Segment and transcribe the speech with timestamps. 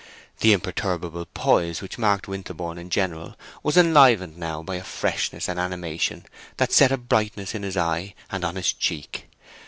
[0.39, 5.59] The imperturbable poise which marked Winterborne in general was enlivened now by a freshness and
[5.59, 6.25] animation
[6.57, 9.27] that set a brightness in his eye and on his cheek.